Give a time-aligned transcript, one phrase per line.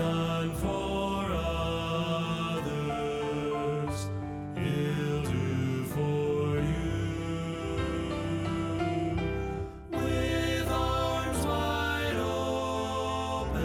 [0.00, 1.30] done for
[2.56, 2.66] others,
[4.56, 6.96] He'll do for you.
[9.90, 12.16] With arms wide
[13.46, 13.60] open,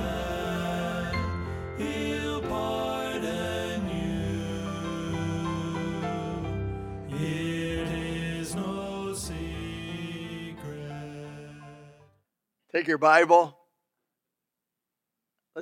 [1.77, 4.75] He'll pardon you.
[7.15, 9.37] It is no secret.
[12.73, 13.54] Take your Bible.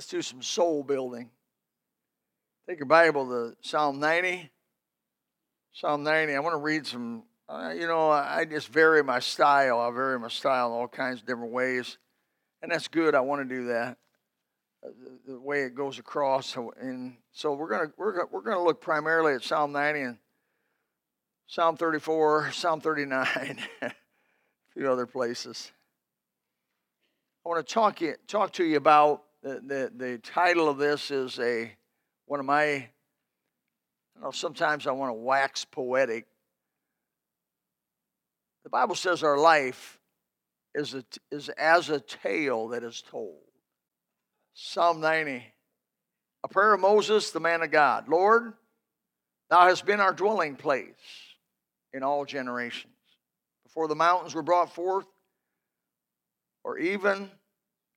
[0.04, 1.30] Let's do some soul building.
[2.68, 4.52] Take your Bible to Psalm 90.
[5.72, 6.36] Psalm 90.
[6.36, 9.80] I want to read some, uh, you know, I just vary my style.
[9.80, 11.98] I vary my style in all kinds of different ways.
[12.62, 13.16] And that's good.
[13.16, 13.98] I want to do that.
[14.86, 14.90] uh,
[15.26, 16.58] The, way it goes across.
[16.82, 20.02] And so we're going to we're going we're going to look primarily at Psalm 90
[20.02, 20.18] and
[21.48, 23.92] Psalm 34, Psalm 39, a
[24.74, 25.72] few other places.
[27.46, 31.12] I want to talk you, talk to you about the, the, the title of this
[31.12, 31.72] is a
[32.26, 32.88] one of my
[34.16, 36.26] don't know sometimes I want to wax poetic.
[38.64, 40.00] The Bible says our life
[40.74, 43.42] is a, is as a tale that is told.
[44.54, 45.44] Psalm 90.
[46.46, 48.08] A prayer of Moses, the man of God.
[48.08, 48.54] Lord,
[49.50, 50.94] thou hast been our dwelling place
[51.94, 52.94] in all generations.
[53.66, 55.08] Before the mountains were brought forth,
[56.64, 57.30] or even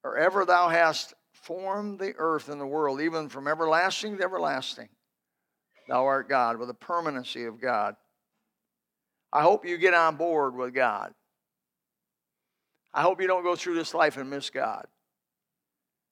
[0.02, 1.14] or ever thou hast
[1.46, 4.88] formed the earth and the world, even from everlasting to everlasting.
[5.88, 7.96] Thou art God with the permanency of God.
[9.32, 11.14] I hope you get on board with God.
[12.92, 14.86] I hope you don't go through this life and miss God.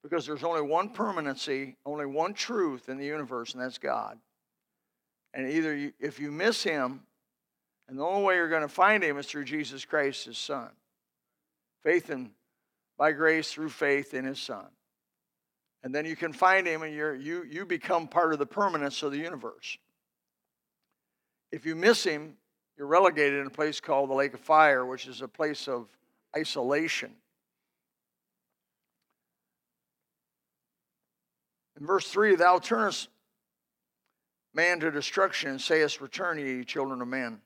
[0.02, 4.18] Because there's only one permanency, only one truth in the universe, and that's God.
[5.32, 7.00] And either you, if you miss Him,
[7.88, 10.70] and the only way you're going to find Him is through Jesus Christ, His Son.
[11.82, 12.30] Faith in
[12.96, 14.66] by grace through faith in his son.
[15.84, 19.02] And then you can find him and you're, you, you become part of the permanence
[19.02, 19.76] of the universe.
[21.52, 22.38] If you miss him,
[22.78, 25.86] you're relegated in a place called the lake of fire, which is a place of
[26.34, 27.12] isolation.
[31.78, 33.08] In verse 3, thou turnest
[34.54, 37.42] man to destruction and sayest, Return ye, children of men.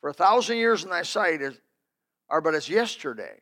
[0.00, 1.54] For a thousand years in thy sight is,
[2.28, 3.40] are but as yesterday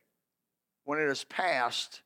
[0.83, 2.02] when it is past.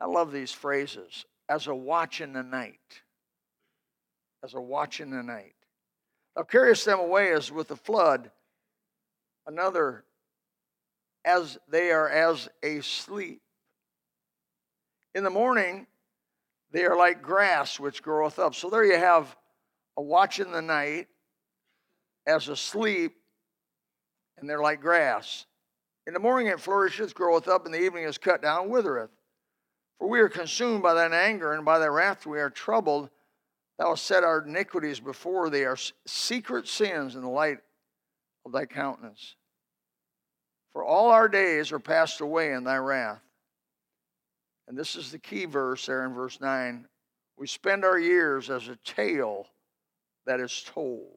[0.00, 3.02] I love these phrases as a watch in the night.
[4.42, 5.54] As a watch in the night.
[6.34, 8.30] Thou carriest them away as with a flood.
[9.46, 10.04] Another,
[11.24, 13.42] as they are as a sleep.
[15.14, 15.86] In the morning,
[16.70, 18.54] they are like grass which groweth up.
[18.54, 19.36] So there you have
[19.96, 21.08] a watch in the night
[22.26, 23.16] as a sleep,
[24.38, 25.46] and they're like grass.
[26.06, 29.10] In the morning it flourisheth, groweth up, in the evening is cut down, withereth.
[30.00, 33.10] For we are consumed by thine anger, and by thy wrath we are troubled.
[33.78, 37.58] Thou hast set our iniquities before thee, our secret sins in the light
[38.46, 39.36] of thy countenance.
[40.72, 43.20] For all our days are passed away in thy wrath.
[44.68, 46.86] And this is the key verse there in verse 9.
[47.36, 49.48] We spend our years as a tale
[50.24, 51.10] that is told.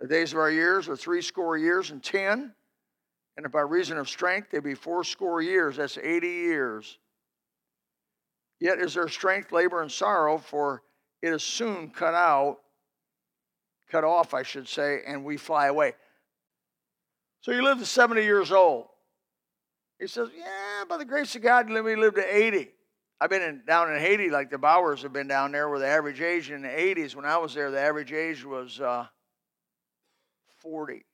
[0.00, 2.54] The days of our years are three score years and ten.
[3.36, 6.98] And if by reason of strength they be fourscore years, that's 80 years.
[8.60, 10.82] Yet is there strength, labor, and sorrow, for
[11.22, 12.58] it is soon cut out,
[13.90, 15.94] cut off, I should say, and we fly away.
[17.40, 18.86] So you live to 70 years old.
[20.00, 22.70] He says, Yeah, by the grace of God, let me live to 80.
[23.20, 25.86] I've been in, down in Haiti, like the Bowers have been down there, where the
[25.86, 29.06] average age in the 80s, when I was there, the average age was uh,
[30.60, 31.04] 40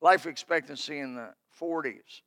[0.00, 1.30] life expectancy in the
[1.60, 2.20] 40s.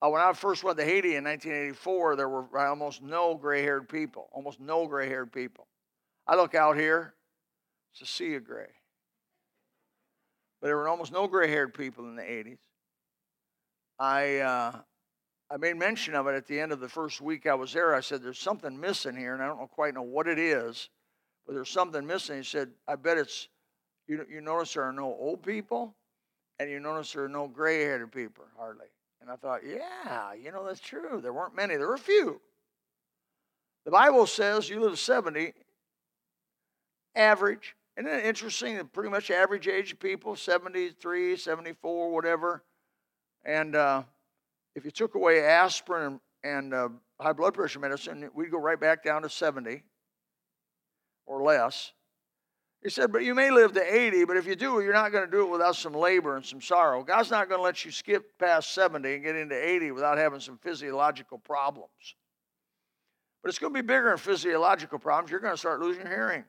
[0.00, 3.88] Uh, when I first went to Haiti in 1984, there were almost no gray haired
[3.88, 5.66] people, almost no gray haired people.
[6.26, 7.14] I look out here,
[7.92, 8.68] it's a sea of gray.
[10.60, 12.58] But there were almost no gray haired people in the 80s.
[13.98, 14.76] I, uh,
[15.50, 17.94] I made mention of it at the end of the first week I was there.
[17.94, 20.90] I said, There's something missing here, and I don't know quite know what it is,
[21.46, 22.36] but there's something missing.
[22.36, 23.48] He said, I bet it's,
[24.06, 25.96] you, you notice there are no old people?
[26.60, 28.86] And you notice there are no gray haired people, hardly.
[29.28, 31.20] And I thought, yeah, you know, that's true.
[31.22, 32.40] There weren't many, there were a few.
[33.84, 35.52] The Bible says you live 70,
[37.14, 37.76] average.
[37.98, 42.64] Isn't it interesting that pretty much average age of people, 73, 74, whatever.
[43.44, 44.04] And uh,
[44.74, 46.88] if you took away aspirin and, and uh,
[47.20, 49.82] high blood pressure medicine, we'd go right back down to 70
[51.26, 51.92] or less.
[52.82, 55.24] He said, but you may live to 80, but if you do, you're not going
[55.24, 57.02] to do it without some labor and some sorrow.
[57.02, 60.38] God's not going to let you skip past 70 and get into 80 without having
[60.38, 62.14] some physiological problems.
[63.42, 65.30] But it's going to be bigger than physiological problems.
[65.30, 66.44] You're going to start losing your hearing.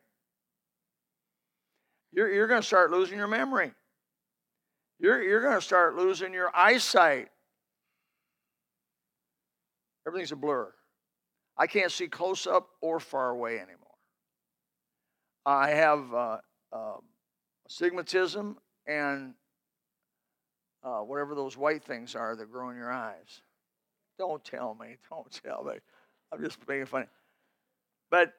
[2.12, 3.72] You're, you're going to start losing your memory.
[5.00, 7.30] You're, you're going to start losing your eyesight.
[10.06, 10.72] Everything's a blur.
[11.58, 13.89] I can't see close up or far away anymore.
[15.50, 16.38] I have uh,
[16.72, 16.98] uh,
[17.68, 19.34] astigmatism and
[20.84, 23.42] uh, whatever those white things are that grow in your eyes.
[24.20, 24.98] Don't tell me.
[25.10, 25.74] Don't tell me.
[26.32, 27.08] I'm just being funny.
[28.12, 28.34] But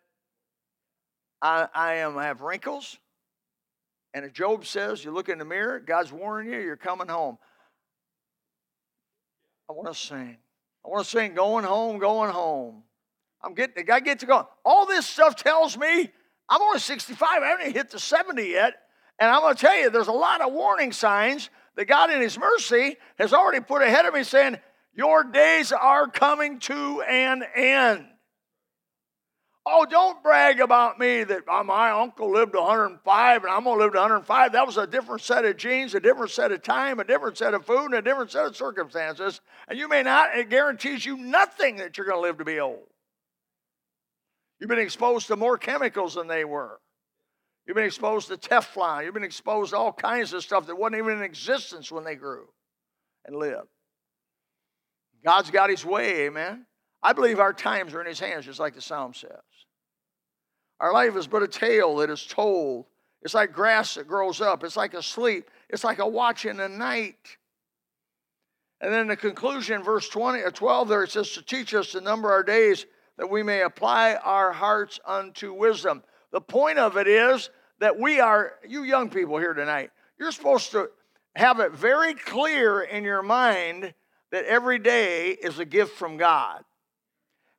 [1.43, 2.97] I, I am I have wrinkles.
[4.15, 7.39] And as Job says, you look in the mirror, God's warning you, you're coming home.
[9.69, 10.37] I want to sing.
[10.85, 12.85] I want to sing, going home, going home.
[13.43, 14.49] I'm getting, I get to go.
[14.65, 16.11] All this stuff tells me
[16.51, 17.43] I'm only 65.
[17.43, 18.75] I haven't hit the 70 yet.
[19.21, 22.21] And I'm going to tell you, there's a lot of warning signs that God, in
[22.21, 24.59] His mercy, has already put ahead of me saying,
[24.95, 28.07] Your days are coming to an end.
[29.67, 33.85] Oh, don't brag about me that oh, my uncle lived 105 and I'm going to
[33.85, 34.53] live to 105.
[34.53, 37.53] That was a different set of genes, a different set of time, a different set
[37.53, 39.43] of food, and a different set of circumstances.
[39.69, 42.59] And you may not, it guarantees you nothing that you're going to live to be
[42.59, 42.81] old.
[44.61, 46.79] You've been exposed to more chemicals than they were.
[47.67, 49.05] You've been exposed to Teflon.
[49.05, 52.15] You've been exposed to all kinds of stuff that wasn't even in existence when they
[52.15, 52.49] grew
[53.25, 53.69] and lived.
[55.25, 56.67] God's got his way, amen.
[57.03, 59.31] I believe our times are in his hands, just like the psalm says.
[60.81, 62.87] Our life is but a tale that is told.
[63.23, 64.65] It's like grass that grows up.
[64.65, 65.51] It's like a sleep.
[65.69, 67.37] It's like a watch in the night.
[68.81, 71.93] And then the conclusion, verse 20 or uh, 12, there it says to teach us
[71.93, 72.87] to number our days
[73.21, 76.03] that we may apply our hearts unto wisdom.
[76.33, 80.71] The point of it is that we are, you young people here tonight, you're supposed
[80.71, 80.89] to
[81.37, 83.93] have it very clear in your mind
[84.33, 86.65] that every day is a gift from God.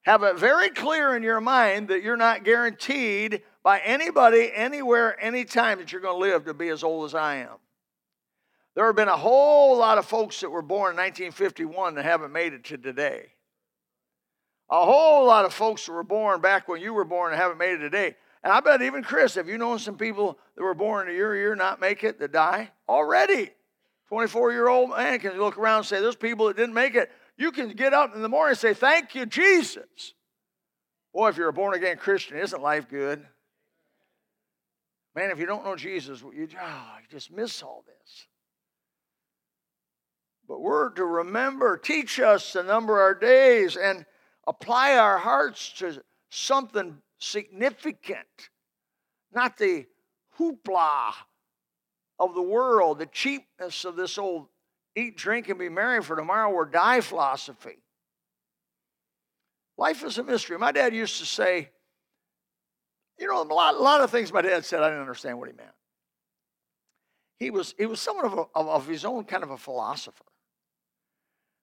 [0.02, 5.78] Have it very clear in your mind that you're not guaranteed by anybody, anywhere, anytime
[5.78, 7.58] that you're going to live to be as old as I am.
[8.74, 12.31] There have been a whole lot of folks that were born in 1951 that haven't
[12.31, 13.28] made it to today.
[14.71, 17.57] A whole lot of folks that were born back when you were born and haven't
[17.57, 18.15] made it today.
[18.41, 21.35] And I bet even Chris, have you known some people that were born year or
[21.35, 23.51] year not make it that die already?
[24.07, 27.12] 24 year old man can look around and say, There's people that didn't make it.
[27.38, 30.13] You can get up in the morning and say, Thank you, Jesus.
[31.13, 33.25] Boy, if you're a born again Christian, isn't life good?
[35.13, 38.27] Man, if you don't know Jesus, you, oh, you just miss all this.
[40.47, 44.06] But we're to remember, teach us to number our days and
[44.51, 48.50] apply our hearts to something significant,
[49.33, 49.86] not the
[50.38, 51.13] hoopla
[52.19, 54.48] of the world, the cheapness of this old
[54.95, 57.77] eat, drink, and be merry, for tomorrow or die philosophy.
[59.77, 60.57] Life is a mystery.
[60.57, 61.69] My dad used to say,
[63.18, 65.48] you know, a lot, a lot of things my dad said, I didn't understand what
[65.48, 65.69] he meant.
[67.39, 70.25] He was, he was somewhat of, a, of, of his own kind of a philosopher.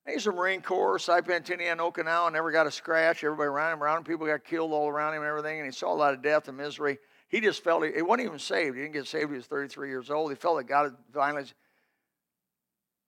[0.09, 3.23] He's a Marine Corps, Saipan Tinian, Okinawa, never got a scratch.
[3.23, 5.73] Everybody around him, around him, people got killed all around him and everything, and he
[5.73, 6.99] saw a lot of death and misery.
[7.29, 8.77] He just felt he, he wasn't even saved.
[8.77, 9.31] He didn't get saved.
[9.31, 10.31] He was 33 years old.
[10.31, 11.45] He felt that God had finally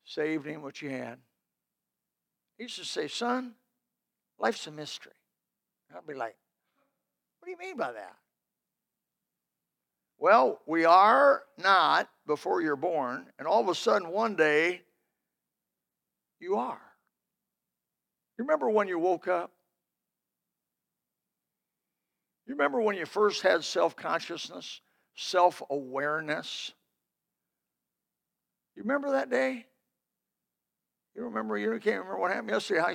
[0.04, 1.18] saved him, which he had.
[2.58, 3.54] He used to say, Son,
[4.38, 5.12] life's a mystery.
[5.88, 6.36] And I'd be like,
[7.38, 8.16] What do you mean by that?
[10.18, 14.82] Well, we are not before you're born, and all of a sudden one day
[16.38, 16.89] you are.
[18.40, 19.52] You remember when you woke up?
[22.46, 24.80] You remember when you first had self consciousness,
[25.14, 26.72] self awareness?
[28.74, 29.66] You remember that day?
[31.14, 32.80] You remember, you can't remember what happened yesterday.
[32.80, 32.94] How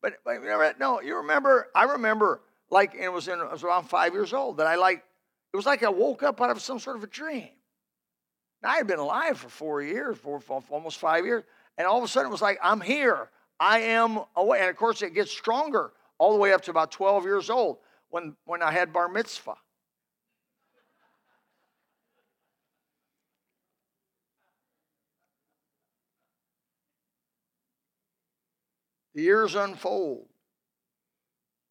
[0.00, 3.88] but, but remember, no, you remember, I remember like it was in I was around
[3.88, 5.02] five years old that I like
[5.52, 7.48] it was like I woke up out of some sort of a dream.
[8.62, 11.42] Now, I had been alive for four years, for almost five years,
[11.76, 13.28] and all of a sudden it was like, I'm here.
[13.60, 14.60] I am away.
[14.60, 17.78] And of course, it gets stronger all the way up to about 12 years old
[18.10, 19.56] when, when I had bar mitzvah.
[29.14, 30.26] The years unfold.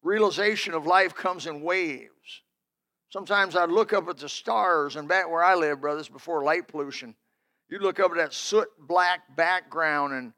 [0.02, 2.42] Realization of life comes in waves.
[3.10, 6.66] Sometimes I'd look up at the stars, and back where I live, brothers, before light
[6.68, 7.14] pollution,
[7.68, 10.32] you'd look up at that soot black background and,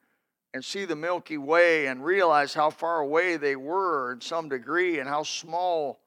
[0.56, 4.98] and see the Milky Way and realize how far away they were in some degree
[4.98, 6.00] and how small.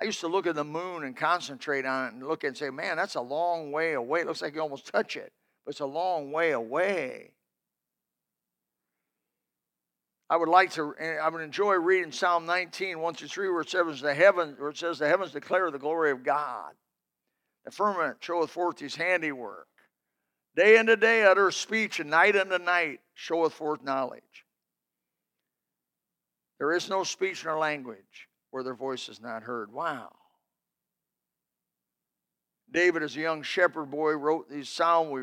[0.00, 2.70] I used to look at the moon and concentrate on it and look and say,
[2.70, 4.20] man, that's a long way away.
[4.20, 5.32] It looks like you almost touch it,
[5.64, 7.32] but it's a long way away.
[10.30, 13.60] I would like to, eh, I would enjoy reading Psalm 19, 1 through 3, where
[13.62, 16.72] it says the heavens, where it says the heavens declare the glory of God.
[17.64, 19.66] The firmament showeth forth his handiwork.
[20.56, 24.22] Day unto day utter speech, and night unto night showeth forth knowledge.
[26.58, 29.70] There is no speech nor language where their voice is not heard.
[29.70, 30.12] Wow.
[32.72, 35.10] David, as a young shepherd boy, wrote these psalms.
[35.12, 35.20] We,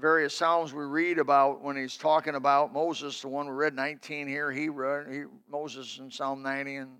[0.00, 4.26] various psalms we read about when he's talking about Moses, the one we read 19
[4.26, 4.50] here.
[4.50, 6.90] He read he, Moses in Psalm 90 and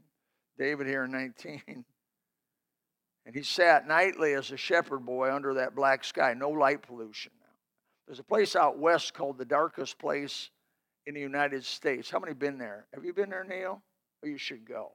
[0.59, 1.85] David here in 19.
[3.29, 7.31] And he sat nightly as a shepherd boy under that black sky, no light pollution.
[8.07, 10.49] There's a place out west called the darkest place
[11.07, 12.09] in the United States.
[12.09, 12.87] How many been there?
[12.95, 13.83] Have you been there, Neil?
[14.25, 14.93] Oh, you should go.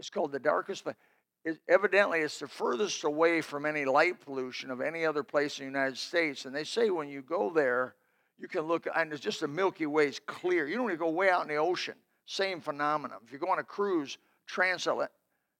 [0.00, 0.96] It's called the darkest place.
[1.44, 5.64] It, evidently, it's the furthest away from any light pollution of any other place in
[5.64, 6.46] the United States.
[6.46, 7.94] And they say when you go there,
[8.36, 10.66] you can look, and it's just the Milky Way is clear.
[10.66, 11.94] You don't even go way out in the ocean.
[12.26, 13.18] Same phenomenon.
[13.24, 14.18] If you go on a cruise,
[14.48, 15.14] transatlantic,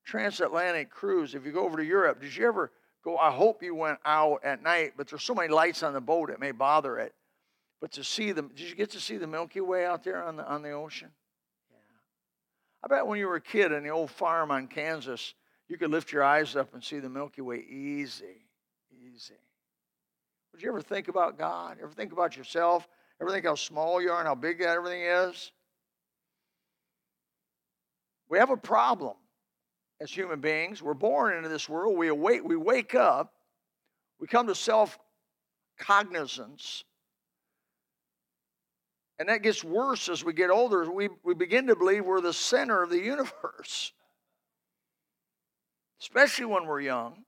[0.04, 2.70] transatlantic cruise, if you go over to Europe, did you ever
[3.02, 3.16] go?
[3.16, 6.30] I hope you went out at night, but there's so many lights on the boat
[6.30, 7.14] it may bother it.
[7.80, 10.36] But to see them, did you get to see the Milky Way out there on
[10.36, 11.10] the on the ocean?
[11.70, 11.76] Yeah.
[12.84, 15.34] I bet when you were a kid in the old farm on Kansas,
[15.68, 18.46] you could lift your eyes up and see the Milky Way easy,
[18.90, 19.34] easy.
[20.52, 21.78] Would you ever think about God?
[21.82, 22.88] Ever think about yourself?
[23.20, 25.50] Ever think how small you are and how big that everything is?
[28.28, 29.14] We have a problem
[30.04, 30.82] as human beings.
[30.82, 31.96] We're born into this world.
[31.96, 33.32] We awake, we wake up.
[34.20, 34.98] We come to self
[35.78, 36.84] cognizance.
[39.18, 40.90] And that gets worse as we get older.
[40.90, 43.92] We, we begin to believe we're the center of the universe,
[46.00, 47.24] especially when we're young.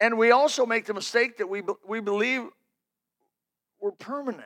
[0.00, 2.44] And we also make the mistake that we, we believe
[3.80, 4.44] we're permanent,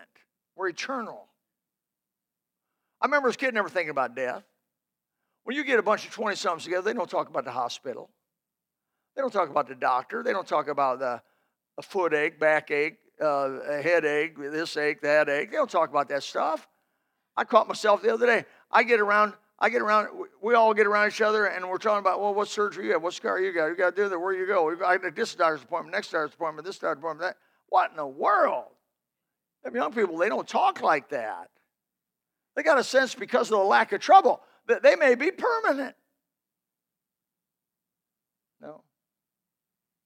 [0.56, 1.26] we're eternal.
[3.00, 4.42] I remember as a kid never thinking about death.
[5.48, 8.10] When you get a bunch of 20 somethings together, they don't talk about the hospital.
[9.16, 10.22] They don't talk about the doctor.
[10.22, 11.22] They don't talk about the
[11.78, 15.50] a foot ache, back ache, uh, a headache, this ache, that ache.
[15.50, 16.68] They don't talk about that stuff.
[17.34, 18.44] I caught myself the other day.
[18.70, 20.08] I get around, I get around,
[20.42, 23.02] we all get around each other and we're talking about, well, what surgery you have?
[23.02, 23.68] What scar you got?
[23.68, 24.18] You got to do that.
[24.18, 24.70] Where you go?
[24.84, 27.36] I got this doctor's appointment, next doctor's appointment, this doctor's appointment, that.
[27.70, 28.66] What in the world?
[29.64, 31.48] Them young people, they don't talk like that.
[32.54, 35.96] They got a sense because of the lack of trouble that they may be permanent.
[38.60, 38.82] No.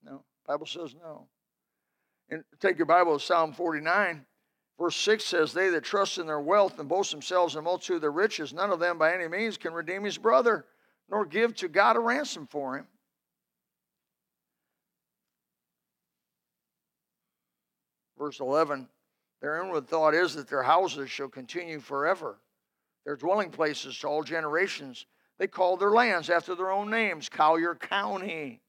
[0.05, 0.23] No.
[0.47, 1.27] Bible says no.
[2.31, 4.25] And take your Bible to Psalm 49.
[4.79, 7.97] Verse 6 says, They that trust in their wealth and boast themselves in the multitude
[7.97, 10.65] of their riches, none of them by any means can redeem his brother,
[11.11, 12.87] nor give to God a ransom for him.
[18.17, 18.89] Verse 11,
[19.41, 22.39] their inward thought is that their houses shall continue forever
[23.05, 25.07] their dwelling places to all generations.
[25.39, 28.61] They called their lands after their own names Collier County.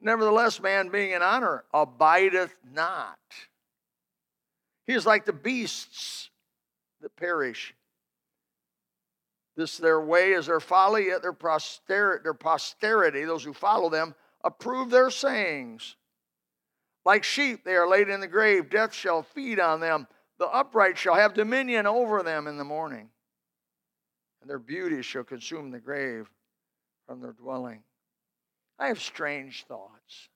[0.00, 3.18] Nevertheless, man being in honor abideth not.
[4.86, 6.28] He is like the beasts
[7.00, 7.74] that perish.
[9.56, 11.36] This their way is their folly, yet their
[12.22, 15.96] their posterity, those who follow them, approve their sayings.
[17.04, 18.70] Like sheep, they are laid in the grave.
[18.70, 20.06] Death shall feed on them.
[20.38, 23.08] The upright shall have dominion over them in the morning,
[24.40, 26.28] and their beauty shall consume the grave
[27.06, 27.82] from their dwelling.
[28.78, 30.28] I have strange thoughts.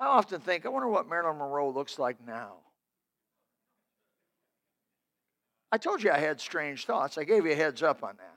[0.00, 2.56] I often think, I wonder what Marilyn Monroe looks like now.
[5.72, 7.18] I told you I had strange thoughts.
[7.18, 8.36] I gave you a heads up on that.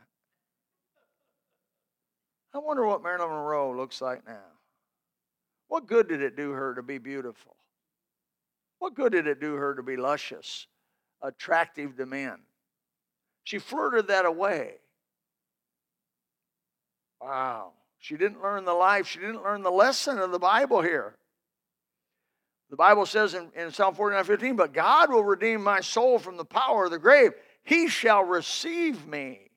[2.54, 4.44] I wonder what Marilyn Monroe looks like now.
[5.68, 7.56] What good did it do her to be beautiful?
[8.79, 10.67] What good did it do her to be luscious,
[11.21, 12.39] attractive to men?
[13.43, 14.75] She flirted that away.
[17.21, 17.74] Wow.
[18.00, 21.15] She didn't learn the life, she didn't learn the lesson of the Bible here.
[22.69, 26.38] The Bible says in, in Psalm 49 15, but God will redeem my soul from
[26.38, 27.31] the power of the grave.
[27.63, 29.50] He shall receive me.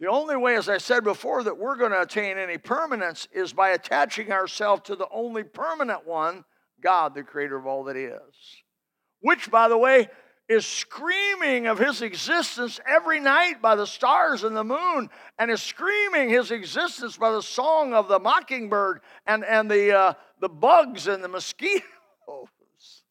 [0.00, 3.52] The only way, as I said before, that we're going to attain any permanence is
[3.52, 6.44] by attaching ourselves to the only permanent one,
[6.80, 8.20] God, the creator of all that is.
[9.20, 10.08] Which, by the way,
[10.48, 15.08] is screaming of his existence every night by the stars and the moon,
[15.38, 20.14] and is screaming his existence by the song of the mockingbird and, and the, uh,
[20.40, 21.82] the bugs and the mosquitoes.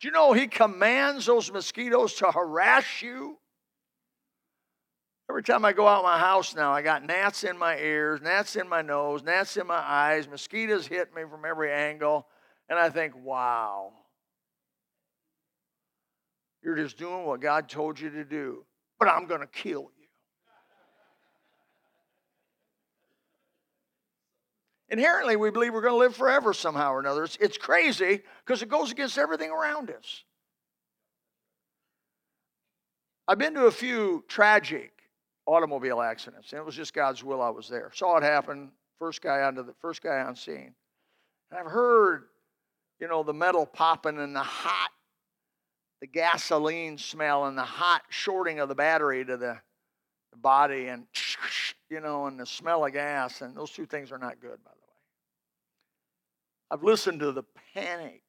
[0.00, 3.38] Do you know he commands those mosquitoes to harass you?
[5.32, 8.54] Every time I go out my house now, I got gnats in my ears, gnats
[8.54, 12.26] in my nose, gnats in my eyes, mosquitoes hit me from every angle,
[12.68, 13.94] and I think, wow.
[16.62, 18.66] You're just doing what God told you to do,
[18.98, 20.06] but I'm going to kill you.
[24.90, 27.24] Inherently, we believe we're going to live forever somehow or another.
[27.24, 30.24] It's, it's crazy because it goes against everything around us.
[33.26, 34.91] I've been to a few tragic
[35.46, 37.90] automobile accidents, and it was just God's will I was there.
[37.94, 40.74] Saw it happen, first guy onto the first guy on scene.
[41.50, 42.24] And I've heard,
[43.00, 44.90] you know, the metal popping and the hot,
[46.00, 49.58] the gasoline smell and the hot shorting of the battery to the,
[50.30, 51.06] the body and
[51.92, 54.70] you know, and the smell of gas, and those two things are not good, by
[54.70, 54.94] the way.
[56.70, 57.42] I've listened to the
[57.74, 58.22] panic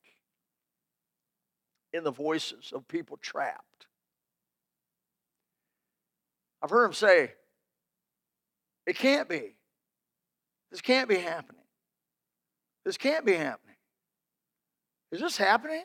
[1.93, 3.87] in the voices of people trapped.
[6.63, 7.33] I've heard them say,
[8.87, 9.55] it can't be.
[10.71, 11.61] This can't be happening.
[12.85, 13.75] This can't be happening.
[15.11, 15.83] Is this happening?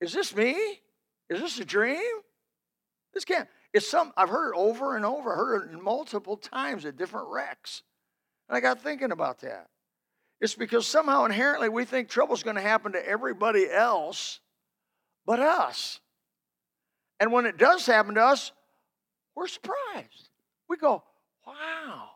[0.00, 0.56] Is this me?
[1.28, 2.00] Is this a dream?
[3.12, 3.48] This can't.
[3.72, 5.32] It's some I've heard it over and over.
[5.32, 7.82] I heard it multiple times at different wrecks.
[8.48, 9.68] And I got thinking about that.
[10.40, 14.40] It's because somehow inherently we think trouble's going to happen to everybody else
[15.26, 16.00] but us.
[17.20, 18.52] And when it does happen to us,
[19.36, 20.30] we're surprised.
[20.68, 21.02] We go,
[21.46, 22.08] wow,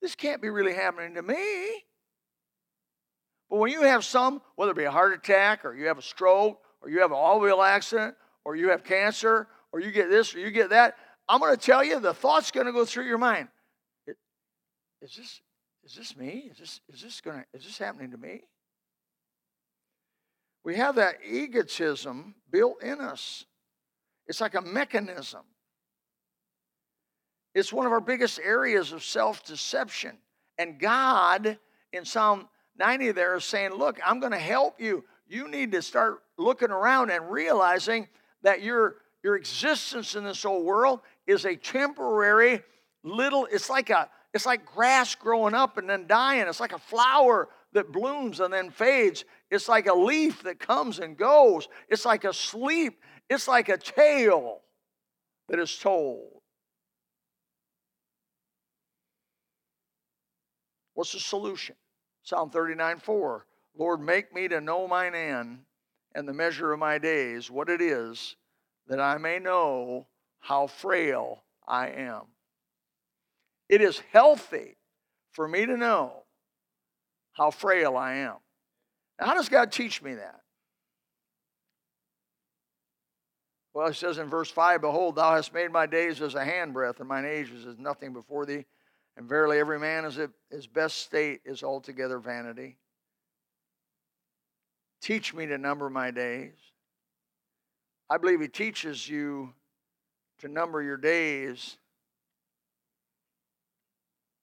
[0.00, 1.84] this can't be really happening to me.
[3.48, 6.02] But when you have some, whether it be a heart attack or you have a
[6.02, 10.34] stroke or you have an automobile accident or you have cancer or you get this
[10.34, 10.94] or you get that,
[11.28, 13.48] I'm going to tell you the thought's going to go through your mind.
[15.02, 15.40] Is this
[15.82, 16.50] is this me?
[16.50, 18.42] Is this, is this gonna is this happening to me?
[20.62, 23.46] We have that egotism built in us.
[24.26, 25.40] It's like a mechanism.
[27.54, 30.16] It's one of our biggest areas of self-deception.
[30.58, 31.58] And God
[31.92, 32.48] in Psalm
[32.78, 35.04] 90 there is saying, Look, I'm going to help you.
[35.26, 38.08] You need to start looking around and realizing
[38.42, 42.62] that your, your existence in this old world is a temporary
[43.02, 46.46] little, it's like a it's like grass growing up and then dying.
[46.46, 49.24] It's like a flower that blooms and then fades.
[49.50, 51.68] It's like a leaf that comes and goes.
[51.88, 53.00] It's like a sleep.
[53.28, 54.60] It's like a tale
[55.48, 56.39] that is told.
[61.00, 61.76] What's the solution?
[62.24, 63.46] Psalm 39 4.
[63.78, 65.60] Lord, make me to know mine end
[66.14, 68.36] and the measure of my days, what it is,
[68.86, 70.08] that I may know
[70.40, 72.24] how frail I am.
[73.70, 74.76] It is healthy
[75.32, 76.24] for me to know
[77.32, 78.36] how frail I am.
[79.18, 80.42] Now, how does God teach me that?
[83.72, 87.00] Well, it says in verse 5 Behold, thou hast made my days as a handbreadth,
[87.00, 88.66] and mine age is as nothing before thee.
[89.20, 90.18] And verily, every man is
[90.50, 92.78] his best state is altogether vanity.
[95.02, 96.54] Teach me to number my days.
[98.08, 99.52] I believe he teaches you
[100.38, 101.76] to number your days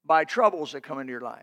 [0.04, 1.42] by troubles that come into your life,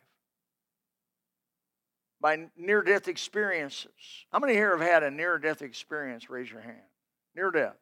[2.22, 3.92] by near death experiences.
[4.32, 6.30] How many here have had a near death experience?
[6.30, 6.88] Raise your hand.
[7.36, 7.76] Near death.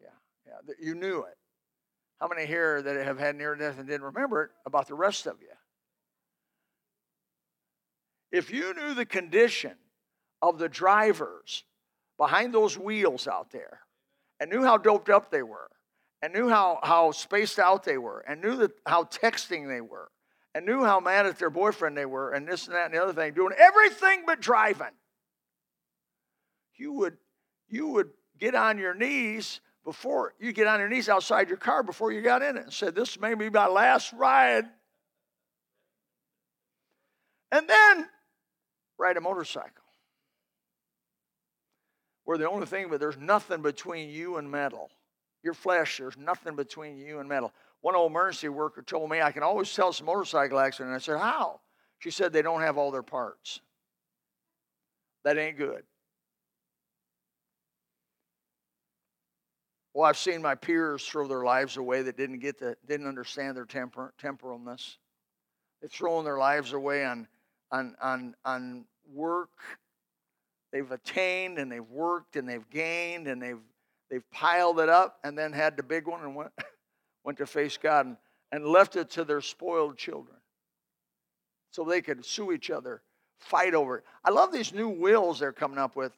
[0.00, 0.06] Yeah,
[0.46, 0.74] yeah.
[0.78, 1.36] You knew it.
[2.20, 5.26] How many here that have had near death and didn't remember it about the rest
[5.26, 5.48] of you?
[8.32, 9.74] If you knew the condition
[10.42, 11.64] of the drivers
[12.16, 13.80] behind those wheels out there
[14.40, 15.70] and knew how doped up they were,
[16.24, 20.10] and knew how, how spaced out they were and knew that, how texting they were
[20.54, 23.02] and knew how mad at their boyfriend they were and this and that and the
[23.02, 24.86] other thing, doing everything but driving,
[26.76, 27.18] you would,
[27.68, 31.82] you would get on your knees before you get on your knees outside your car
[31.82, 34.64] before you got in it and said, This may be my last ride.
[37.52, 38.08] And then
[38.98, 39.70] ride a motorcycle.
[42.24, 44.90] Where the only thing, but there's nothing between you and metal.
[45.42, 47.52] Your flesh, there's nothing between you and metal.
[47.82, 50.94] One old emergency worker told me I can always tell it's a motorcycle accident.
[50.94, 51.60] I said, How?
[51.98, 53.60] She said they don't have all their parts.
[55.22, 55.84] That ain't good.
[59.94, 63.56] Well, I've seen my peers throw their lives away that didn't get the, didn't understand
[63.56, 64.96] their temper, temporalness.
[65.80, 67.28] They've thrown their lives away on,
[67.70, 69.50] on, on, on work.
[70.72, 73.60] They've attained and they've worked and they've gained and they've
[74.10, 76.52] They've piled it up and then had the big one and went,
[77.24, 78.16] went to face God and,
[78.52, 80.36] and left it to their spoiled children
[81.70, 83.02] so they could sue each other,
[83.40, 84.04] fight over it.
[84.24, 86.12] I love these new wills they're coming up with.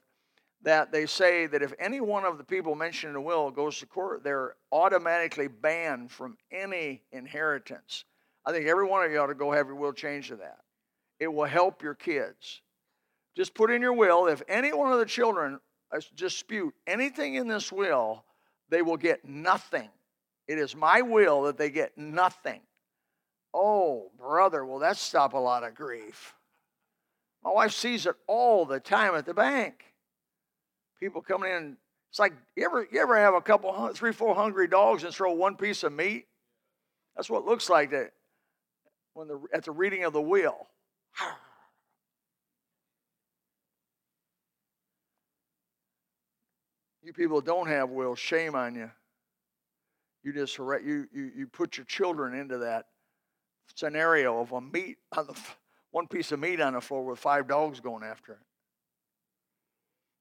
[0.63, 3.79] That they say that if any one of the people mentioned in the will goes
[3.79, 8.05] to court, they're automatically banned from any inheritance.
[8.45, 10.59] I think every one of you ought to go have your will changed to that.
[11.19, 12.63] It will help your kids.
[13.37, 15.61] Just put in your will if any one of the children
[15.93, 18.25] uh, dispute anything in this will,
[18.71, 19.89] they will get nothing.
[20.49, 22.61] It is my will that they get nothing.
[23.53, 26.35] Oh, brother, will that stop a lot of grief?
[27.43, 29.85] My wife sees it all the time at the bank.
[31.01, 31.77] People coming in.
[32.11, 35.33] It's like you ever you ever have a couple three four hungry dogs and throw
[35.33, 36.27] one piece of meat.
[37.15, 38.13] That's what it looks like that
[39.15, 40.69] when the at the reading of the will.
[47.03, 48.91] You people don't have will, shame on you.
[50.25, 52.87] You just you, you, you put your children into that
[53.77, 55.41] scenario of a meat on the
[55.93, 58.39] one piece of meat on the floor with five dogs going after it.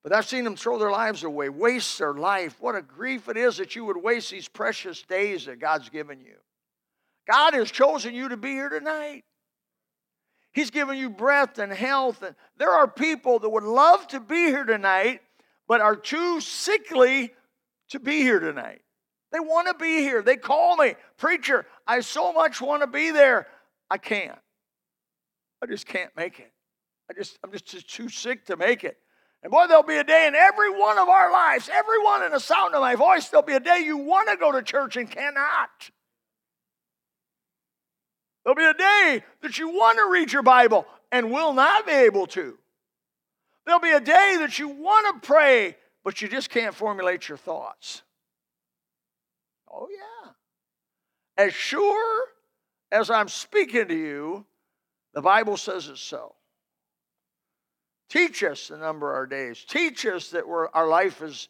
[0.05, 2.57] But I've seen them throw their lives away, waste their life.
[2.59, 6.21] What a grief it is that you would waste these precious days that God's given
[6.21, 6.35] you.
[7.27, 9.23] God has chosen you to be here tonight.
[10.53, 12.21] He's given you breath and health.
[12.21, 15.21] And there are people that would love to be here tonight,
[15.67, 17.33] but are too sickly
[17.89, 18.83] to be here tonight.
[19.31, 20.21] They want to be here.
[20.21, 23.47] They call me, Preacher, I so much want to be there.
[23.89, 24.37] I can't.
[25.63, 26.51] I just can't make it.
[27.09, 28.99] I just, I'm just too sick to make it.
[29.45, 32.39] And boy, there'll be a day in every one of our lives, everyone in the
[32.39, 35.07] sound of my voice, there'll be a day you want to go to church and
[35.07, 35.91] cannot.
[38.43, 41.91] There'll be a day that you want to read your Bible and will not be
[41.91, 42.57] able to.
[43.67, 47.37] There'll be a day that you want to pray, but you just can't formulate your
[47.37, 48.01] thoughts.
[49.71, 50.31] Oh, yeah.
[51.37, 52.29] As sure
[52.91, 54.47] as I'm speaking to you,
[55.13, 56.33] the Bible says it's so.
[58.09, 59.65] Teach us the number of our days.
[59.67, 61.49] Teach us that our life is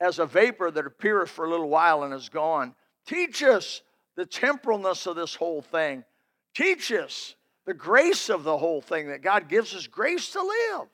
[0.00, 2.74] as a vapor that appeareth for a little while and is gone.
[3.06, 3.82] Teach us
[4.16, 6.04] the temporalness of this whole thing.
[6.54, 7.34] Teach us
[7.66, 10.88] the grace of the whole thing, that God gives us grace to live.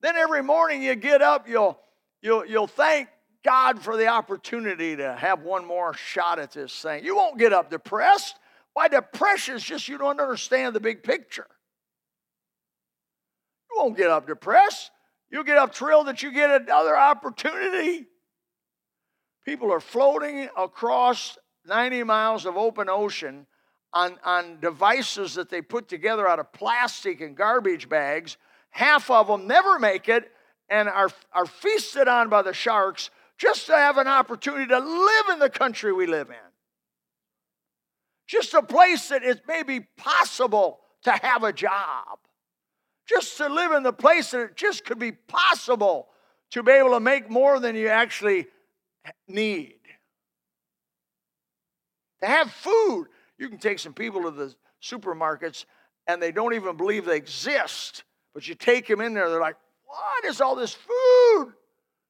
[0.00, 1.78] Then every morning you get up, you'll,
[2.22, 3.08] you'll, you'll thank
[3.44, 7.04] God for the opportunity to have one more shot at this thing.
[7.04, 8.36] You won't get up depressed.
[8.72, 11.46] Why, depression is just you don't understand the big picture.
[13.72, 14.90] You won't get up depressed.
[15.30, 18.06] You'll get up thrilled that you get another opportunity.
[19.44, 23.46] People are floating across 90 miles of open ocean
[23.92, 28.36] on, on devices that they put together out of plastic and garbage bags.
[28.70, 30.30] Half of them never make it
[30.68, 35.28] and are, are feasted on by the sharks just to have an opportunity to live
[35.32, 36.36] in the country we live in.
[38.26, 42.18] Just a place that it may be possible to have a job.
[43.12, 46.08] Just to live in the place that it just could be possible
[46.52, 48.46] to be able to make more than you actually
[49.28, 49.74] need.
[52.22, 53.08] To have food.
[53.38, 55.66] You can take some people to the supermarkets
[56.06, 58.04] and they don't even believe they exist.
[58.32, 61.52] But you take them in there, they're like, what is all this food?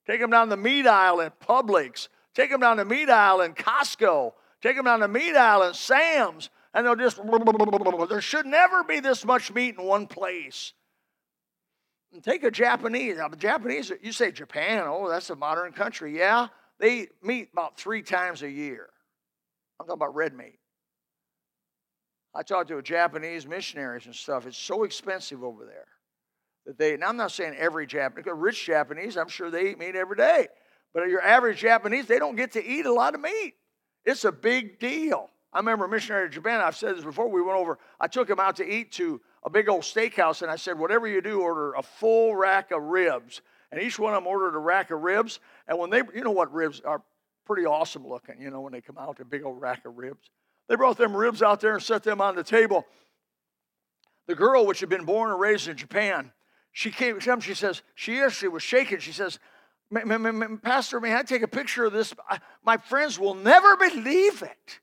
[0.07, 2.09] Take them down the meat aisle in Publix.
[2.35, 4.33] Take them down the meat aisle in Costco.
[4.61, 6.51] Take them down the meat aisle in Sam's.
[6.75, 7.21] And they'll just,
[8.09, 10.73] there should never be this much meat in one place.
[12.21, 13.17] Take a Japanese.
[13.17, 16.17] Now, the Japanese, you say Japan, oh, that's a modern country.
[16.19, 16.49] Yeah,
[16.79, 18.91] they eat meat about three times a year.
[19.81, 20.59] I'm talking about red meat.
[22.35, 24.47] I talked to a Japanese missionaries and stuff.
[24.47, 25.89] It's so expensive over there
[26.67, 29.97] that they, and I'm not saying every Japanese, rich Japanese, I'm sure they eat meat
[29.97, 30.49] every day.
[30.95, 33.55] But your average Japanese, they don't get to eat a lot of meat.
[34.05, 35.29] It's a big deal.
[35.53, 38.29] I remember a missionary to Japan, I've said this before, we went over, I took
[38.29, 41.41] him out to eat to a big old steakhouse, and I said, whatever you do,
[41.41, 43.41] order a full rack of ribs.
[43.71, 45.41] And each one of them ordered a rack of ribs.
[45.67, 47.03] And when they, you know what ribs are
[47.45, 50.31] pretty awesome looking, you know, when they come out, a big old rack of ribs.
[50.69, 52.87] They brought them ribs out there and set them on the table.
[54.27, 56.33] The girl, which had been born and raised in Japan,
[56.71, 59.01] she came, she says, she actually was shaking.
[59.01, 59.39] She says,
[60.63, 62.15] Pastor, may I take a picture of this?
[62.65, 64.81] My friends will never believe it.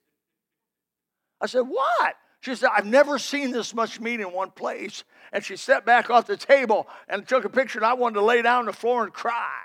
[1.42, 2.16] I said, What?
[2.42, 5.04] She said, I've never seen this much meat in one place.
[5.32, 8.24] And she stepped back off the table and took a picture, and I wanted to
[8.24, 9.60] lay down on the floor and cry.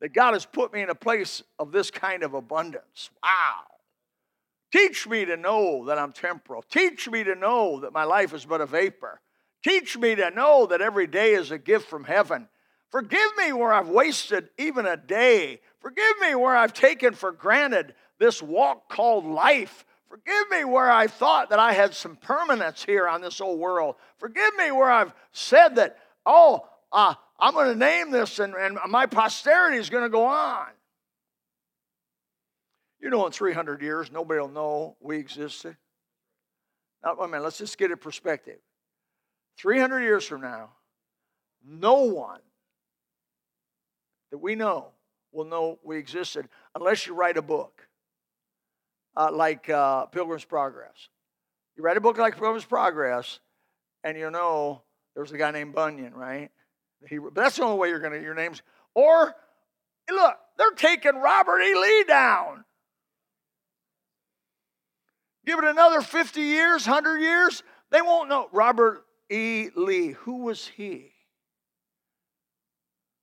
[0.00, 3.10] That God has put me in a place of this kind of abundance.
[3.22, 3.62] Wow.
[4.70, 6.62] Teach me to know that I'm temporal.
[6.62, 9.20] Teach me to know that my life is but a vapor.
[9.64, 12.48] Teach me to know that every day is a gift from heaven.
[12.90, 15.60] Forgive me where I've wasted even a day.
[15.80, 19.84] Forgive me where I've taken for granted this walk called life.
[20.08, 23.96] Forgive me where I thought that I had some permanence here on this old world.
[24.18, 28.78] Forgive me where I've said that, oh, uh, I'm going to name this and, and
[28.88, 30.68] my posterity is going to go on.
[33.00, 35.76] You know, in 300 years, nobody will know we existed.
[37.04, 38.58] Now, wait a minute, let's just get a perspective.
[39.58, 40.70] 300 years from now,
[41.64, 42.40] no one
[44.30, 44.88] that we know
[45.32, 47.87] will know we existed unless you write a book
[49.18, 51.08] uh, like uh, Pilgrim's Progress.
[51.76, 53.40] You write a book like Pilgrim's Progress,
[54.04, 54.82] and you know
[55.14, 56.50] there's a guy named Bunyan, right?
[57.08, 58.62] He, but that's the only way you're going to, your name's,
[58.94, 59.34] or
[60.08, 61.74] look, they're taking Robert E.
[61.74, 62.64] Lee down.
[65.44, 68.48] Give it another 50 years, 100 years, they won't know.
[68.52, 69.68] Robert E.
[69.74, 71.12] Lee, who was he?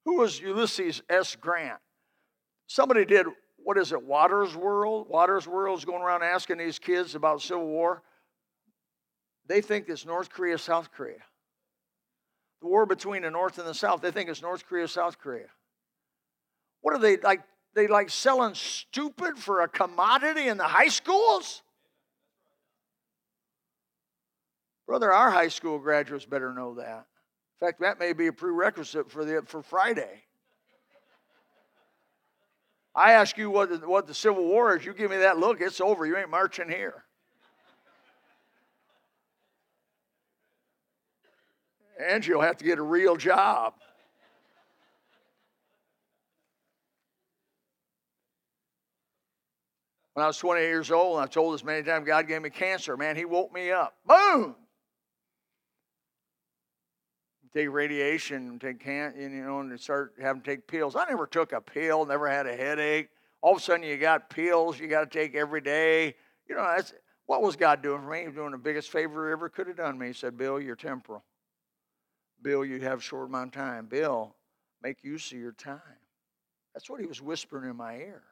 [0.06, 1.36] Who was Ulysses S.
[1.36, 1.80] Grant?
[2.68, 3.28] Somebody did,
[3.66, 5.10] what is it, Watters' World?
[5.10, 8.04] Watters' World is going around asking these kids about Civil War.
[9.48, 11.24] They think it's North Korea, South Korea.
[12.62, 15.48] The war between the North and the South, they think it's North Korea, South Korea.
[16.82, 17.42] What are they like?
[17.74, 21.64] They like selling stupid for a commodity in the high schools?
[24.86, 27.08] Brother, our high school graduates better know that.
[27.60, 30.22] In fact, that may be a prerequisite for, the, for Friday.
[32.96, 35.60] I ask you what the, what the Civil War is, you give me that look,
[35.60, 36.06] it's over.
[36.06, 37.04] You ain't marching here.
[42.00, 43.74] And you'll have to get a real job.
[50.14, 52.50] When I was 28 years old, and I've told this many times, God gave me
[52.50, 52.96] cancer.
[52.96, 53.96] Man, He woke me up.
[54.06, 54.56] Boom!
[57.56, 60.96] Take radiation, take can, you know, and start having to take pills.
[60.96, 63.10] I never took a pill, never had a headache.
[63.42, 66.16] All of a sudden, you got pills you got to take every day.
[66.50, 66.94] You know, that's
[67.28, 68.22] what was God doing for me?
[68.22, 70.08] He was doing the biggest favor He ever could have done me.
[70.08, 71.24] He said, "Bill, you're temporal.
[72.42, 73.86] Bill, you have short amount of time.
[73.88, 74.36] Bill,
[74.84, 75.80] make use of your time."
[76.74, 78.24] That's what He was whispering in my ear.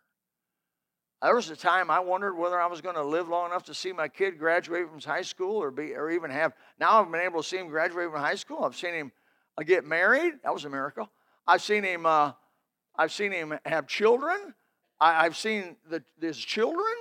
[1.24, 3.74] There was a time I wondered whether I was going to live long enough to
[3.74, 6.52] see my kid graduate from high school or be or even have.
[6.78, 8.66] Now I've been able to see him graduate from high school.
[8.66, 9.12] I've seen him
[9.58, 10.34] uh, get married.
[10.44, 11.10] That was a miracle.
[11.48, 12.06] I've seen him.
[12.06, 12.34] Uh,
[12.98, 14.54] I've seen him have children.
[15.00, 16.94] I, have seen the, his children.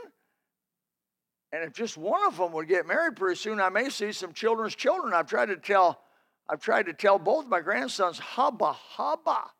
[1.53, 4.33] And if just one of them would get married pretty soon, I may see some
[4.33, 5.15] children's children.
[5.15, 6.01] I've tried to tell.
[6.49, 9.51] I've tried to tell both my grandsons, hubba hubba.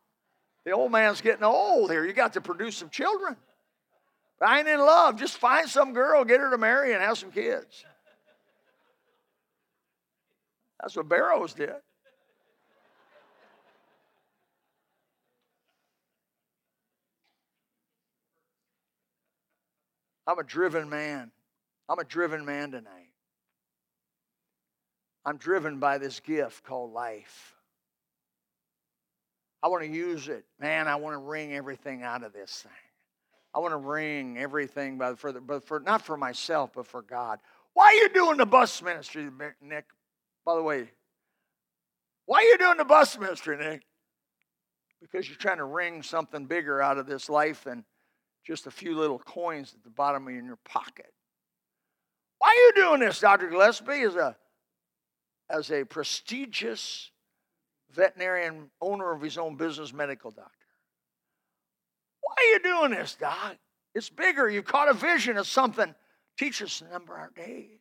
[0.65, 2.05] The old man's getting old here.
[2.05, 3.35] You got to produce some children.
[4.41, 5.17] I ain't in love.
[5.17, 7.85] Just find some girl, get her to marry, and have some kids.
[10.81, 11.71] That's what Barrows did.
[20.27, 21.31] I'm a driven man.
[21.89, 23.11] I'm a driven man tonight.
[25.25, 27.55] I'm driven by this gift called life.
[29.61, 30.43] I want to use it.
[30.59, 32.71] Man, I want to wring everything out of this thing.
[33.55, 37.39] I want to wring everything by the, but for not for myself, but for God.
[37.73, 39.29] Why are you doing the bus ministry,
[39.61, 39.85] Nick?
[40.45, 40.89] By the way,
[42.25, 43.83] why are you doing the bus ministry, Nick?
[45.01, 47.83] Because you're trying to wring something bigger out of this life than
[48.45, 51.13] just a few little coins at the bottom of your pocket.
[52.39, 53.49] Why are you doing this, Dr.
[53.49, 54.35] Gillespie, as a,
[55.49, 57.11] as a prestigious
[57.91, 60.62] veterinarian, owner of his own business, medical doctor?
[62.43, 63.55] Are you doing this, Doc?
[63.95, 64.49] It's bigger.
[64.49, 65.93] You've caught a vision of something.
[66.37, 67.79] Teach us to number our days.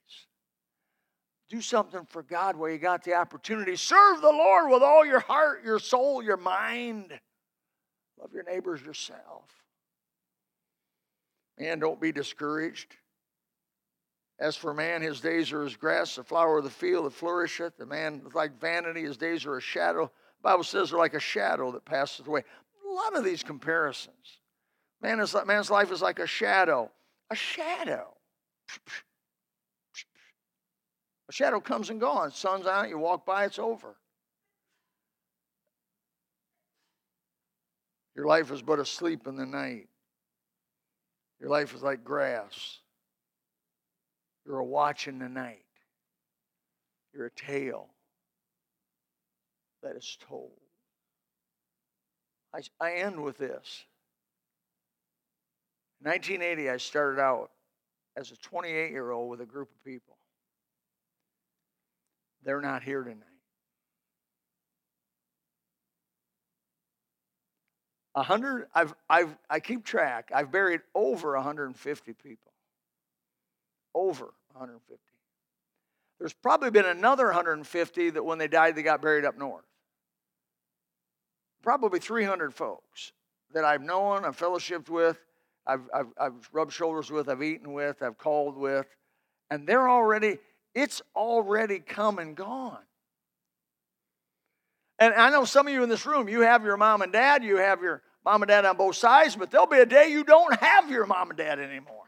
[1.48, 3.76] Do something for God where you got the opportunity.
[3.76, 7.18] Serve the Lord with all your heart, your soul, your mind.
[8.20, 9.50] Love your neighbors yourself.
[11.58, 12.94] Man, don't be discouraged.
[14.38, 17.76] As for man, his days are as grass, the flower of the field that flourisheth.
[17.76, 20.04] The man is like vanity, his days are a shadow.
[20.04, 22.42] The Bible says they're like a shadow that passes away
[22.88, 24.40] a lot of these comparisons.
[25.02, 26.90] Man is, man's life is like a shadow.
[27.30, 28.06] A shadow.
[31.28, 32.36] A shadow comes and goes.
[32.36, 33.96] Sun's out, you walk by, it's over.
[38.14, 39.88] Your life is but a sleep in the night.
[41.40, 42.78] Your life is like grass.
[44.46, 45.64] You're a watch in the night.
[47.12, 47.88] You're a tale
[49.82, 50.52] that is told.
[52.54, 53.84] I, I end with this.
[56.04, 57.52] In 1980, I started out
[58.16, 60.16] as a 28 year old with a group of people.
[62.42, 63.18] They're not here tonight.
[68.16, 70.32] Hundred, I've, I've, I keep track.
[70.34, 72.52] I've buried over 150 people.
[73.94, 75.00] Over 150.
[76.18, 79.64] There's probably been another 150 that when they died, they got buried up north.
[81.62, 83.12] probably 300 folks
[83.54, 85.18] that I've known, I've fellowshipped with,
[85.66, 88.86] I've, I've, I've rubbed shoulders with, I've eaten with, I've called with,
[89.50, 90.38] and they're already,
[90.74, 92.78] it's already come and gone.
[94.98, 97.42] And I know some of you in this room, you have your mom and dad,
[97.42, 100.24] you have your mom and dad on both sides, but there'll be a day you
[100.24, 102.02] don't have your mom and dad anymore.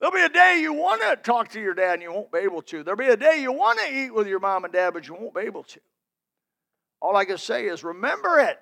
[0.00, 2.38] There'll be a day you want to talk to your dad and you won't be
[2.38, 2.82] able to.
[2.82, 5.14] There'll be a day you want to eat with your mom and dad, but you
[5.14, 5.80] won't be able to.
[7.00, 8.58] All I can say is remember it.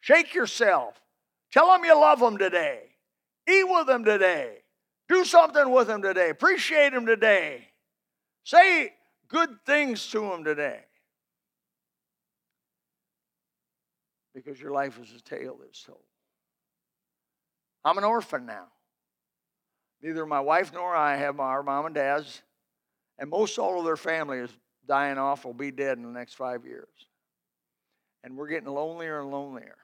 [0.00, 1.01] Shake yourself.
[1.52, 2.80] Tell them you love them today.
[3.48, 4.58] Eat with them today.
[5.08, 6.30] Do something with them today.
[6.30, 7.68] Appreciate them today.
[8.44, 8.92] Say
[9.28, 10.80] good things to them today.
[14.34, 15.98] Because your life is a tale that's told.
[17.84, 18.68] I'm an orphan now.
[20.02, 22.42] Neither my wife nor I have our mom and dads,
[23.18, 24.50] and most all of their family is
[24.88, 26.88] dying off, will be dead in the next five years.
[28.24, 29.76] And we're getting lonelier and lonelier.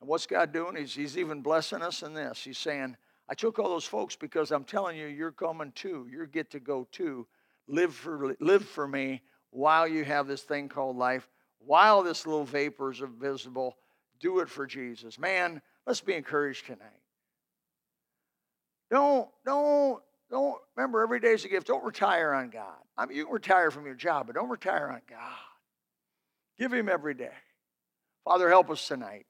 [0.00, 0.76] And what's God doing?
[0.76, 2.42] He's, he's even blessing us in this.
[2.44, 2.96] He's saying,
[3.28, 6.06] I took all those folks because I'm telling you, you're coming too.
[6.10, 7.26] You get to go too.
[7.66, 11.28] Live for, live for me while you have this thing called life,
[11.58, 13.76] while this little vapor is visible.
[14.20, 15.18] Do it for Jesus.
[15.18, 17.02] Man, let's be encouraged tonight.
[18.90, 21.66] Don't, don't, don't remember every day is a gift.
[21.66, 22.76] Don't retire on God.
[22.96, 25.34] I mean, you can retire from your job, but don't retire on God.
[26.58, 27.32] Give Him every day.
[28.24, 29.26] Father, help us tonight.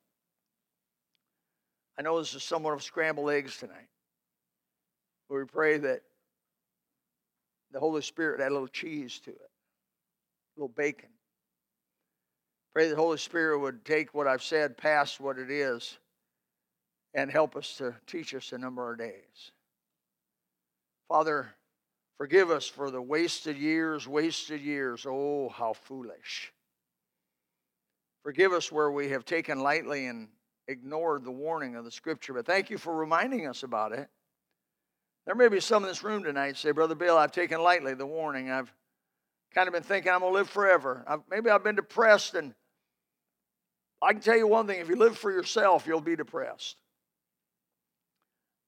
[1.98, 3.88] I know this is somewhat of scrambled eggs tonight.
[5.28, 6.02] But we pray that
[7.72, 9.40] the Holy Spirit add a little cheese to it,
[10.56, 11.08] a little bacon.
[12.74, 15.98] Pray the Holy Spirit would take what I've said past what it is
[17.14, 19.52] and help us to teach us a number of days.
[21.08, 21.54] Father,
[22.18, 25.06] forgive us for the wasted years, wasted years.
[25.08, 26.52] Oh, how foolish.
[28.22, 30.28] Forgive us where we have taken lightly and
[30.68, 34.08] ignored the warning of the scripture, but thank you for reminding us about it.
[35.26, 38.06] There may be some in this room tonight say, Brother Bill, I've taken lightly the
[38.06, 38.50] warning.
[38.50, 38.72] I've
[39.54, 41.04] kind of been thinking I'm going to live forever.
[41.06, 42.54] I've, maybe I've been depressed, and
[44.00, 46.76] I can tell you one thing if you live for yourself, you'll be depressed.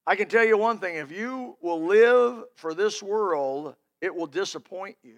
[0.05, 4.27] I can tell you one thing if you will live for this world, it will
[4.27, 5.17] disappoint you.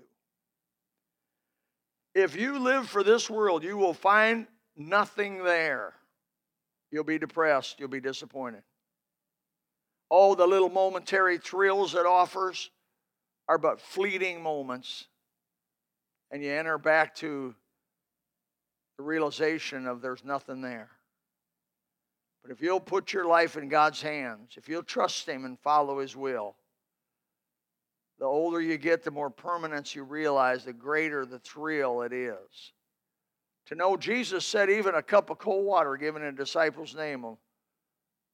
[2.14, 5.94] If you live for this world, you will find nothing there.
[6.92, 8.64] You'll be depressed, you'll be disappointed.
[10.10, 12.70] Oh, the little momentary thrills it offers
[13.48, 15.08] are but fleeting moments.
[16.32, 17.56] And you enter back to
[18.98, 20.90] the realization of there's nothing there.
[22.42, 26.00] But if you'll put your life in God's hands, if you'll trust Him and follow
[26.00, 26.56] His will,
[28.20, 32.74] the older you get, the more permanence you realize, the greater the thrill it is.
[33.68, 37.22] To know Jesus said even a cup of cold water given in a disciple's name
[37.22, 37.40] will,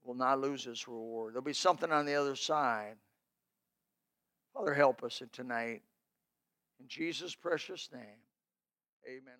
[0.03, 1.33] will not lose its reward.
[1.33, 2.95] There'll be something on the other side.
[4.53, 5.83] Father, help us tonight.
[6.79, 8.21] In Jesus' precious name,
[9.07, 9.35] amen.